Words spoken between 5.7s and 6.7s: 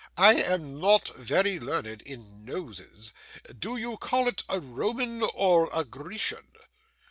a Grecian?